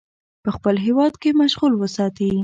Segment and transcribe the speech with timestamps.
[0.43, 2.31] په خپل هیواد کې مشغول وساتي.